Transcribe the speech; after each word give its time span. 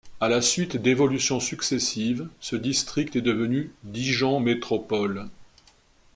À 0.19 0.27
la 0.29 0.41
suite 0.41 0.77
d’évolutions 0.77 1.39
successives, 1.39 2.27
ce 2.39 2.55
district 2.55 3.15
est 3.17 3.21
devenu 3.21 3.71
Dijon 3.83 4.39
Métropole. 4.39 5.29